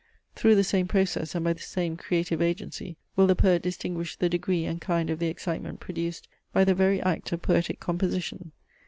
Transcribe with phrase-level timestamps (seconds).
[0.33, 4.29] Through the same process and by the same creative agency will the poet distinguish the
[4.29, 8.51] degree and kind of the excitement produced by the very act of poetic composition.